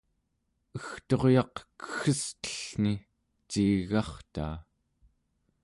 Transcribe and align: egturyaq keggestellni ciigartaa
egturyaq 0.77 1.55
keggestellni 1.79 2.93
ciigartaa 3.49 4.55